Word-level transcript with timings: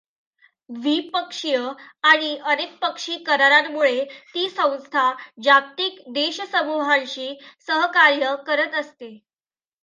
द्विपक्षीय 0.69 1.57
आणि 2.03 2.35
अनेकपक्षी 2.43 3.17
करारांमुळे 3.23 4.03
ती 4.33 4.47
संस्था 4.49 5.11
जागतिक 5.43 6.01
देशसमू्हांशी 6.13 7.33
सहकार्य 7.67 8.35
करत 8.47 8.75
असते. 8.75 9.17